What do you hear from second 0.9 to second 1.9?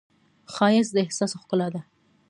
د احساس ښکلا ده